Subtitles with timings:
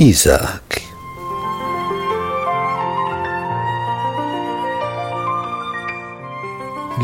[0.00, 0.80] Isaak.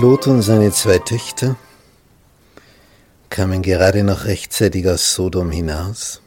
[0.01, 1.57] Lot und seine zwei Töchter
[3.37, 6.23] kamen gerade noch rechtzeitig aus Sodom hinaus.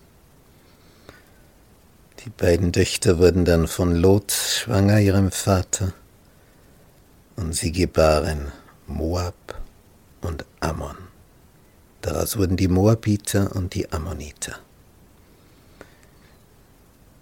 [2.23, 5.91] Die beiden Töchter wurden dann von Lot schwanger ihrem Vater
[7.35, 8.51] und sie gebaren
[8.85, 9.59] Moab
[10.21, 10.97] und Ammon.
[12.01, 14.59] Daraus wurden die Moabiter und die Ammoniter.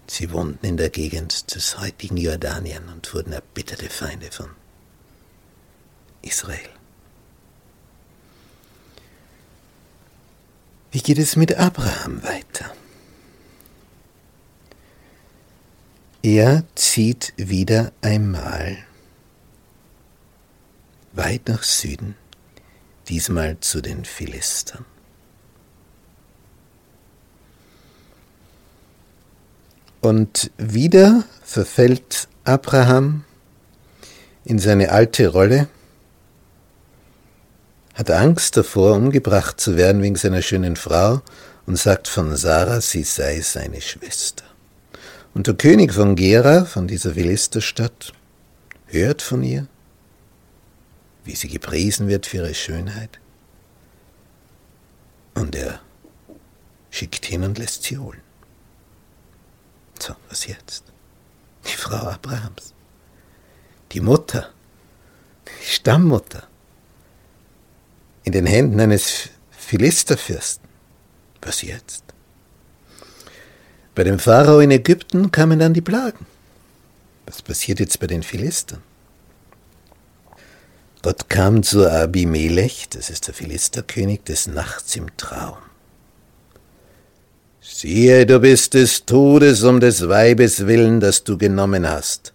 [0.07, 4.49] Sie wohnten in der Gegend des heutigen Jordanien und wurden erbitterte Feinde von
[6.23, 6.76] Israel.
[10.91, 12.73] Wie geht es mit Abraham weiter?
[16.23, 18.77] Er zieht wieder einmal
[21.13, 22.15] weit nach Süden,
[23.09, 24.85] diesmal zu den Philistern.
[30.01, 33.25] Und wieder verfällt Abraham
[34.45, 35.67] in seine alte Rolle,
[37.97, 41.21] hat Angst davor, umgebracht zu werden wegen seiner schönen Frau
[41.65, 44.43] und sagt von Sarah, sie sei seine Schwester.
[45.33, 48.13] Und der König von Gera, von dieser Philisterstadt,
[48.85, 49.67] hört von ihr,
[51.25, 53.19] wie sie gepriesen wird für ihre Schönheit.
[55.33, 55.81] Und er
[56.91, 58.21] schickt hin und lässt sie holen.
[59.99, 60.83] So, was jetzt?
[61.65, 62.75] Die Frau Abrahams.
[63.91, 64.51] Die Mutter.
[65.47, 66.47] Die Stammmutter.
[68.27, 70.67] In den Händen eines Philisterfürsten.
[71.41, 72.03] Was jetzt?
[73.95, 76.25] Bei dem Pharao in Ägypten kamen dann die Plagen.
[77.25, 78.83] Was passiert jetzt bei den Philistern?
[81.03, 85.59] Gott kam zu Abimelech, das ist der Philisterkönig, des Nachts im Traum.
[87.61, 92.33] Siehe, du bist des Todes um des Weibes willen, das du genommen hast,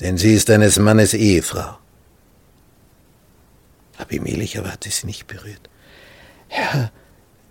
[0.00, 1.79] denn sie ist deines Mannes Ehefrau.
[4.00, 5.68] Abimelech aber hatte sie nicht berührt.
[6.48, 6.90] Herr,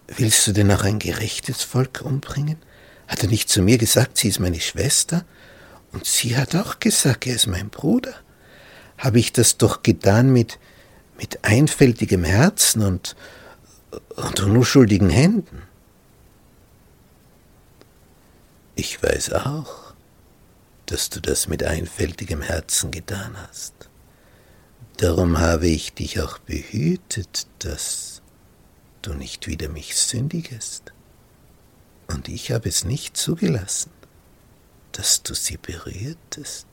[0.08, 2.58] willst du denn auch ein gerechtes Volk umbringen?
[3.08, 5.26] Hat er nicht zu mir gesagt, sie ist meine Schwester?
[5.92, 8.14] Und sie hat auch gesagt, er ist mein Bruder.
[8.98, 10.60] Habe ich das doch getan mit,
[11.18, 13.16] mit einfältigem Herzen und,
[14.16, 15.64] und unschuldigen Händen?
[18.76, 19.94] Ich weiß auch,
[20.86, 23.90] dass du das mit einfältigem Herzen getan hast.
[25.00, 28.22] Darum habe ich dich auch behütet, dass
[29.02, 30.92] du nicht wieder mich sündigest.
[32.08, 33.92] Und ich habe es nicht zugelassen,
[34.92, 36.68] dass du sie berührtest.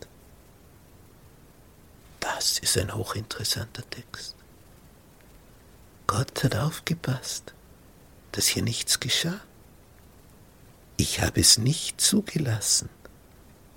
[2.19, 4.35] Das ist ein hochinteressanter Text.
[6.09, 7.55] Gott hat aufgepasst,
[8.33, 9.41] dass hier nichts geschah.
[10.97, 12.89] Ich habe es nicht zugelassen,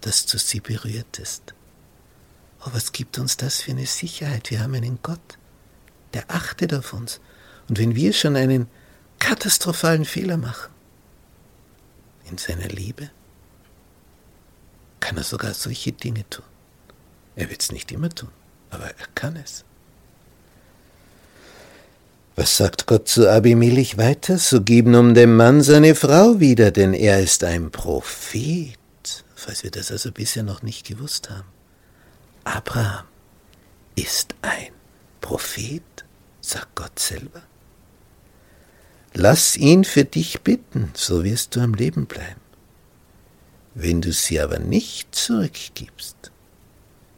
[0.02, 1.54] dass du sie berührtest.
[2.62, 4.52] Oh, was gibt uns das für eine Sicherheit?
[4.52, 5.38] Wir haben einen Gott,
[6.14, 7.22] der achtet auf uns.
[7.70, 8.68] Und wenn wir schon einen
[9.20, 10.72] katastrophalen Fehler machen,
[12.30, 13.10] in seiner Liebe,
[15.00, 16.46] kann er sogar solche Dinge tun.
[17.36, 18.30] Er wird es nicht immer tun,
[18.70, 19.64] aber er kann es.
[22.36, 24.38] Was sagt Gott zu Abimelech weiter?
[24.38, 28.78] So gib nun dem Mann seine Frau wieder, denn er ist ein Prophet,
[29.36, 31.48] falls wir das also bisher noch nicht gewusst haben.
[32.44, 33.06] Abraham
[33.96, 34.72] ist ein
[35.22, 35.84] Prophet,
[36.42, 37.44] sagt Gott selber.
[39.14, 42.42] Lass ihn für dich bitten, so wirst du am Leben bleiben.
[43.74, 46.32] Wenn du sie aber nicht zurückgibst,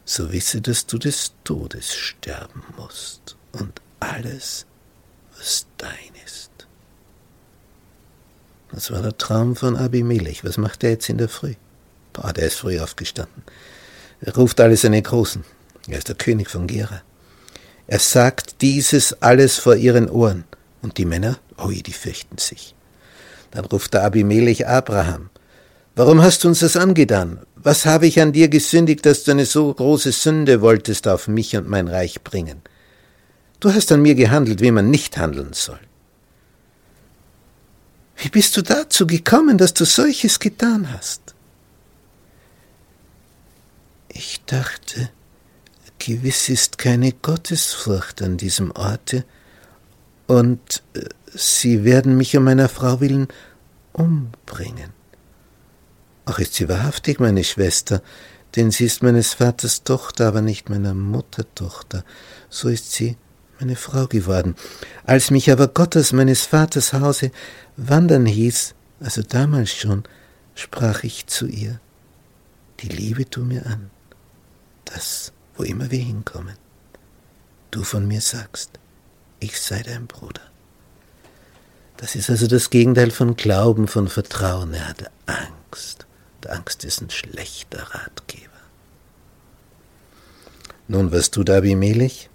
[0.04, 4.66] so wisse, dass du des Todes sterben musst und alles
[5.36, 6.50] was dein ist.
[8.70, 10.44] Das war der Traum von Abimelech.
[10.44, 11.54] Was macht er jetzt in der Früh?
[12.12, 13.42] Boah, der ist früh aufgestanden.
[14.22, 15.44] Er ruft alle seine Großen.
[15.88, 17.02] Er ist der König von Gera.
[17.88, 20.44] Er sagt dieses alles vor ihren Ohren.
[20.80, 22.74] Und die Männer, oi, die fürchten sich.
[23.50, 25.30] Dann ruft der Abimelech Abraham.
[25.94, 27.40] Warum hast du uns das angetan?
[27.56, 31.56] Was habe ich an dir gesündigt, dass du eine so große Sünde wolltest auf mich
[31.56, 32.62] und mein Reich bringen?
[33.60, 35.78] Du hast an mir gehandelt, wie man nicht handeln soll.
[38.16, 41.31] Wie bist du dazu gekommen, dass du solches getan hast?
[44.14, 45.10] Ich dachte,
[45.98, 49.24] gewiss ist keine Gottesfurcht an diesem Orte,
[50.26, 51.00] und äh,
[51.34, 53.28] sie werden mich um meiner Frau willen
[53.92, 54.90] umbringen.
[56.24, 58.02] Ach, ist sie wahrhaftig meine Schwester,
[58.56, 62.04] denn sie ist meines Vaters Tochter, aber nicht meiner Mutter Tochter.
[62.48, 63.16] So ist sie
[63.58, 64.54] meine Frau geworden.
[65.04, 67.30] Als mich aber Gott aus meines Vaters Hause
[67.76, 70.04] wandern hieß, also damals schon,
[70.54, 71.80] sprach ich zu ihr,
[72.80, 73.90] die Liebe tu mir an,
[74.84, 76.56] dass, wo immer wir hinkommen,
[77.70, 78.70] du von mir sagst,
[79.40, 80.42] ich sei dein Bruder.
[81.96, 84.74] Das ist also das Gegenteil von Glauben, von Vertrauen.
[84.74, 86.06] Er hatte Angst.
[86.36, 88.48] Und Angst ist ein schlechter Ratgeber.
[90.88, 92.28] Nun, was tut Abimelech?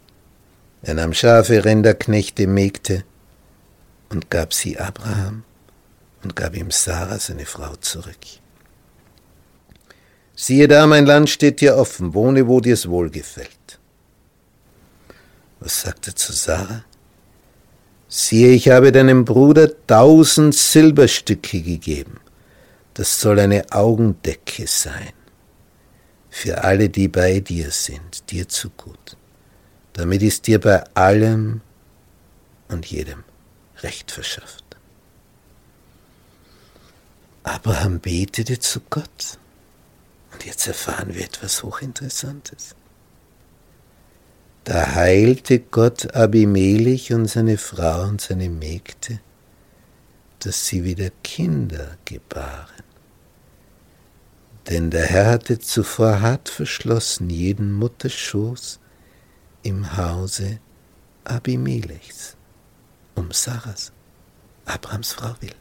[0.82, 3.04] Er nahm Schafe, Rinder, Knechte, Mägde
[4.10, 5.44] und gab sie Abraham
[6.24, 8.16] und gab ihm Sarah, seine Frau, zurück.
[10.40, 13.80] Siehe da, mein Land steht dir offen, wohne, wo dir's wohlgefällt.
[15.60, 16.86] Was sagte zu Sarah?
[18.08, 22.20] Siehe, ich habe deinem Bruder tausend Silberstücke gegeben.
[22.94, 25.12] Das soll eine Augendecke sein
[26.30, 29.18] für alle, die bei dir sind, dir zu gut.
[29.94, 31.62] Damit ist dir bei allem
[32.68, 33.24] und jedem
[33.80, 34.64] Recht verschafft.
[37.42, 39.40] Abraham betete zu Gott.
[40.32, 42.76] Und jetzt erfahren wir etwas Hochinteressantes.
[44.64, 49.22] Da heilte Gott Abimelech und seine Frau und seine Mägde,
[50.40, 52.84] dass sie wieder Kinder gebaren.
[54.68, 58.80] Denn der Herr hatte zuvor hart verschlossen jeden Mutterschoß
[59.64, 60.60] im Hause
[61.24, 62.36] Abimelechs,
[63.16, 63.94] um Sarahs,
[64.66, 65.56] Abrahams Frau will.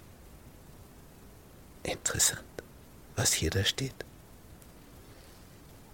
[1.85, 2.43] Interessant,
[3.15, 3.95] was hier da steht.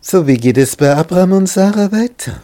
[0.05, 2.43] So, wie geht es bei Abraham und Sarah weiter?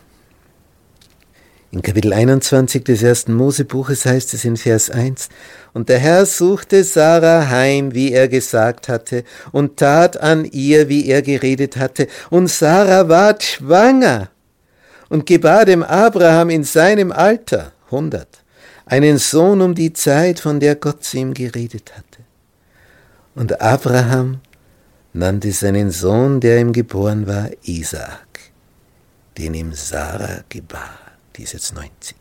[1.73, 5.29] In Kapitel 21 des ersten Mosebuches heißt es in Vers 1,
[5.73, 11.09] Und der Herr suchte Sarah heim, wie er gesagt hatte, und tat an ihr, wie
[11.09, 14.31] er geredet hatte, und Sarah ward schwanger
[15.09, 18.29] und gebar dem Abraham in seinem Alter, 100,
[18.87, 22.23] einen Sohn um die Zeit, von der Gott zu ihm geredet hatte.
[23.35, 24.43] Und Abraham
[25.13, 28.53] nannte seinen Sohn, der ihm geboren war, Isaak,
[29.37, 31.09] den ihm Sarah gebar
[31.39, 32.17] die ist jetzt 90.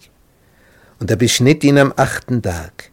[1.00, 2.92] Und er beschnitt ihn am achten Tag,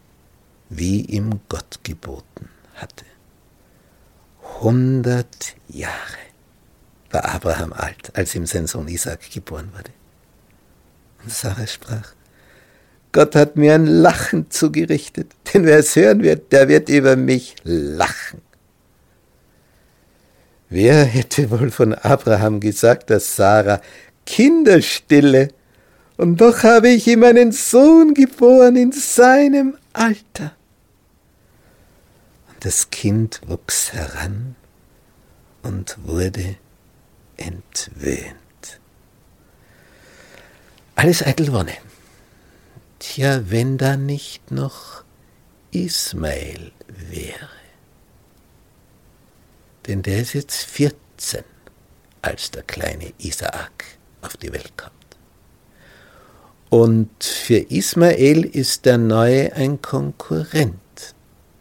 [0.70, 3.05] wie ihm Gott geboten hatte.
[4.61, 5.93] Hundert Jahre
[7.11, 9.90] war Abraham alt, als ihm sein Sohn Isaac geboren wurde.
[11.23, 12.14] Und Sarah sprach,
[13.12, 17.55] Gott hat mir ein Lachen zugerichtet, denn wer es hören wird, der wird über mich
[17.62, 18.40] lachen.
[20.75, 23.81] Wer hätte wohl von Abraham gesagt, dass Sarah
[24.26, 25.50] Kinderstille
[26.17, 30.56] und doch habe ich ihm einen Sohn geboren in seinem Alter.
[32.49, 34.56] Und das Kind wuchs heran
[35.62, 36.56] und wurde
[37.37, 38.81] entwöhnt.
[40.97, 41.75] Alles eitel Wonne.
[42.99, 45.05] Tja, wenn da nicht noch
[45.71, 47.63] Ismael wäre.
[49.87, 51.45] Denn der ist jetzt 14,
[52.23, 53.85] als der kleine Isaak
[54.23, 54.93] auf die Welt kommt.
[56.71, 60.75] Und für Ismael ist der Neue ein Konkurrent.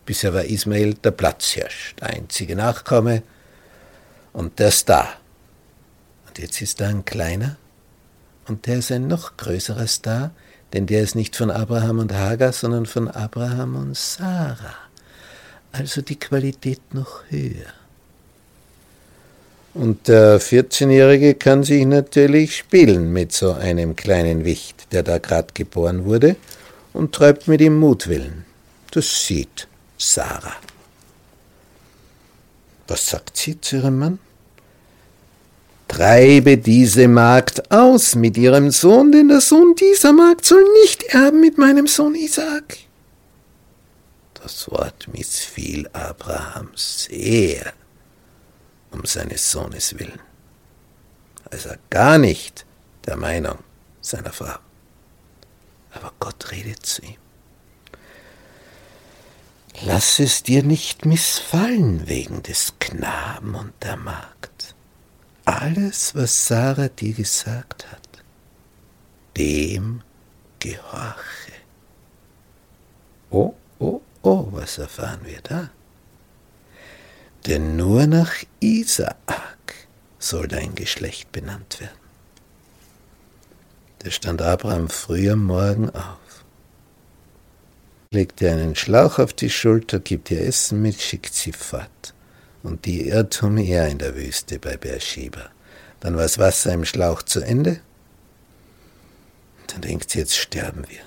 [0.05, 3.23] Bisher war Ismael der Platzhirsch, der einzige Nachkomme
[4.31, 5.09] und der Star.
[6.27, 7.57] Und jetzt ist da ein kleiner
[8.47, 10.31] und der ist ein noch größerer Star,
[10.73, 14.75] denn der ist nicht von Abraham und Hagar, sondern von Abraham und Sarah.
[15.71, 17.82] Also die Qualität noch höher.
[19.73, 25.53] Und der 14-Jährige kann sich natürlich spielen mit so einem kleinen Wicht, der da gerade
[25.53, 26.35] geboren wurde,
[26.93, 28.45] und treibt mit ihm Mutwillen.
[28.91, 30.55] Das sieht Sarah.
[32.87, 34.19] Was sagt sie zu ihrem Mann?
[35.87, 41.39] Treibe diese Magd aus mit ihrem Sohn, denn der Sohn dieser Magd soll nicht erben
[41.39, 42.77] mit meinem Sohn Isaak.
[44.35, 47.73] Das Wort missfiel Abraham sehr
[48.93, 50.19] um seines Sohnes willen.
[51.51, 52.65] Also gar nicht
[53.05, 53.59] der Meinung
[54.01, 54.57] seiner Frau.
[55.91, 57.17] Aber Gott redet zu ihm.
[59.81, 64.75] Lass es dir nicht missfallen wegen des Knaben und der Magd.
[65.45, 68.23] Alles, was Sarah dir gesagt hat,
[69.35, 70.01] dem
[70.59, 71.53] gehorche.
[73.29, 75.69] Oh, oh, oh, was erfahren wir da?
[77.45, 79.75] Denn nur nach Isaak
[80.19, 81.97] soll dein Geschlecht benannt werden.
[83.99, 86.45] Da stand Abraham früh am Morgen auf,
[88.11, 92.13] legt ihr einen Schlauch auf die Schulter, gibt ihr Essen mit, schickt sie fort.
[92.63, 95.49] Und die irrt umher in der Wüste bei Beersheba.
[95.99, 97.81] Dann war das Wasser im Schlauch zu Ende.
[99.67, 101.01] Dann denkt sie, jetzt sterben wir.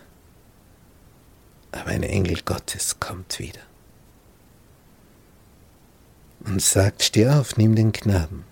[1.72, 3.60] Aber ein Engel Gottes kommt wieder
[6.46, 8.44] und sagt, steh auf, nimm den Knaben.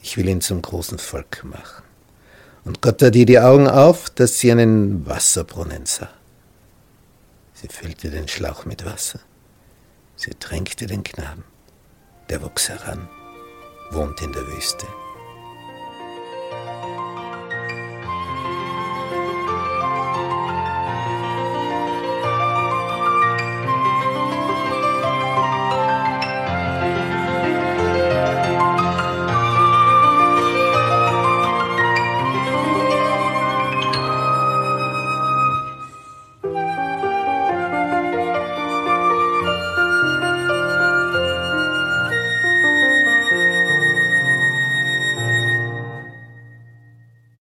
[0.00, 1.84] Ich will ihn zum großen Volk machen.
[2.64, 6.10] Und Gott tat ihr die Augen auf, dass sie einen Wasserbrunnen sah.
[7.54, 9.20] Sie füllte den Schlauch mit Wasser.
[10.16, 11.44] Sie tränkte den Knaben.
[12.28, 13.08] Der wuchs heran,
[13.90, 14.86] wohnt in der Wüste.